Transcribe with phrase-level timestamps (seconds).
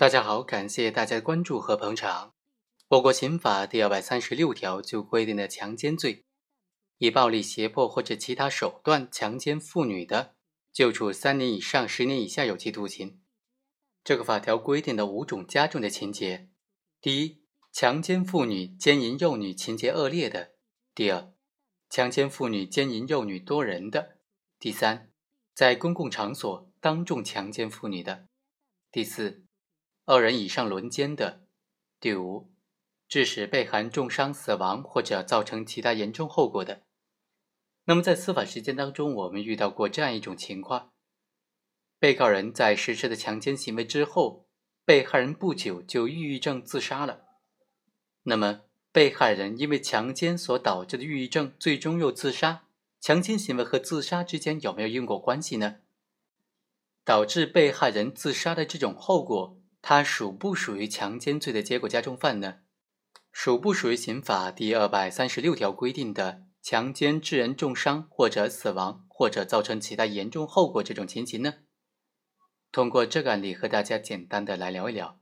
[0.00, 2.32] 大家好，感谢大家的关注和捧场。
[2.88, 6.24] 我国刑法第二百三十六条就规定了强奸罪，
[6.96, 10.36] 以暴力、胁迫或者其他手段强奸妇女的，
[10.72, 13.20] 就处三年以上十年以下有期徒刑。
[14.02, 16.48] 这个法条规定的五种加重的情节：
[17.02, 20.52] 第一，强奸妇女、奸淫幼女情节恶劣的；
[20.94, 21.30] 第二，
[21.90, 24.16] 强奸妇女、奸淫幼女多人的；
[24.58, 25.12] 第三，
[25.54, 28.24] 在公共场所当众强奸妇女的；
[28.90, 29.44] 第四。
[30.12, 31.42] 二人以上轮奸的，
[32.00, 32.50] 第五，
[33.06, 36.82] 致使被害人重伤、死亡或者造成其他严重后果的。
[37.84, 40.90] 那么在司法实践当中，我们遇到过这样一种情况：
[42.00, 44.48] 被告人在实施的强奸行为之后，
[44.84, 47.26] 被害人不久就抑郁症自杀了。
[48.24, 52.64] 那么被害人因为强奸所导致的抑郁症，最终又自杀，
[53.00, 55.76] 强奸行为和自杀之间有没有因果关系呢？
[57.04, 59.56] 导致被害人自杀的这种后果？
[59.82, 62.58] 他属不属于强奸罪的结果加重犯呢？
[63.32, 71.54] 属不属于刑法第二百三十六条规定的强奸致人重伤或者死亡或者造成其他严重后果这种情形呢？
[72.72, 75.18] 通过这个案例和大家简单的来聊一聊。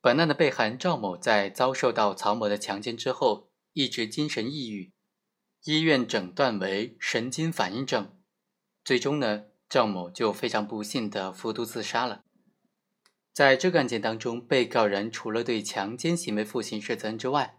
[0.00, 4.92] 本案的被害人赵某在遭受到曹某的强奸之后，一直精神抑郁，
[5.64, 8.16] 医院诊断为神经反应症，
[8.84, 12.25] 最终呢，赵某就非常不幸的服毒自杀了。
[13.36, 17.58] 在这个案件当中，被告人除了对强奸行为负刑事责任之外，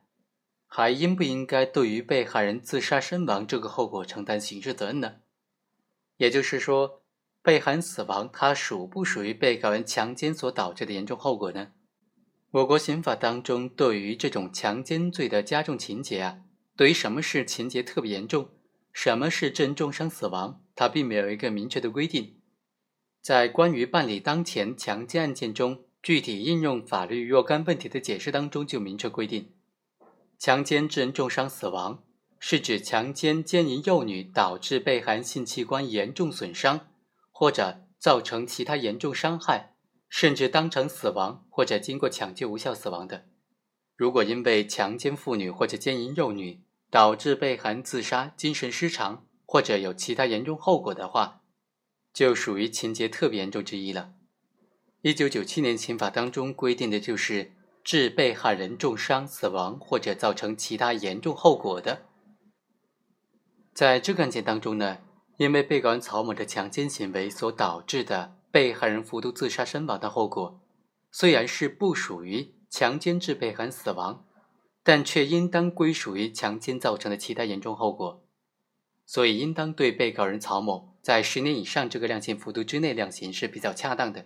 [0.65, 5.17] 还应不应该对于被害人自杀身亡这个后果承担刑事责任呢？
[6.15, 7.03] 也就是说，
[7.43, 11.73] 被害人死亡，它属不属于被告人强奸所导致的严重后果呢？
[12.49, 16.39] 我国刑法当中对于这种强奸罪的加重情节啊，
[16.75, 18.49] 对于什么是情节特别严重，
[18.91, 22.36] 什么是致人重伤死亡，它并没有一个明确的规定。
[23.27, 29.51] 在关于办理当前强奸案件中具体应用法律若干问题的解释当中，就明确规定，
[30.39, 32.01] 强奸致人重伤死亡，
[32.39, 36.87] 是指强奸奸淫幼女导致被害人性器官严重损伤，
[37.33, 39.73] 或者造成其他严重伤害，
[40.07, 43.25] 甚至当场死亡或者经过抢救无效死亡的。
[43.97, 51.36] 如果因为强奸妇女或者奸淫幼女导致被害人自杀、精神失常或者有其他严重后果的话，
[52.17, 54.15] 就属于情节特别严重之一了。
[55.03, 57.51] 一九九七年刑法当中规定的就是
[57.83, 62.07] 致被害人重伤、死亡或者造成其他严重后果的。
[63.71, 64.97] 在这个案件当中呢，
[65.37, 70.59] 因为被告人曹某的强奸行为所导致的被害人服毒自杀身亡的后果，
[71.11, 74.25] 虽然是不属于强奸致被害人死亡，
[74.81, 78.25] 但却应当归属于强奸造成的其他严重后果，
[79.05, 80.96] 所以应当对被告人曹某。
[81.07, 84.25] 在十年以上这个量刑幅度之内量刑是比较恰当的。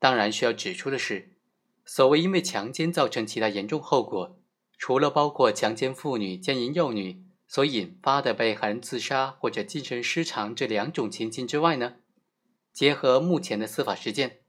[0.00, 1.36] 当然，需要指出的是，
[1.84, 4.36] 所谓因为强奸造成其他严重后果，
[4.76, 11.94] 除了包括强奸妇女、奸淫幼女所引发的被害人自杀或者精神失常这两种情形之外呢，
[12.72, 14.40] 结合目前的司法实践，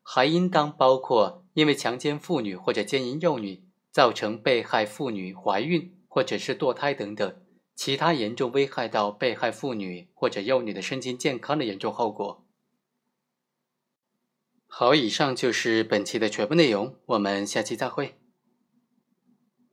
[0.00, 7.43] 还应当包括因为强奸妇女或者奸淫幼女造成被害妇女怀孕或者是堕胎等等。
[7.74, 12.46] 其他严重危害到被害妇女或者幼女的身心健康的严重后果。
[14.66, 18.18] 好，以上就是本期的全部内容，我们下期再会。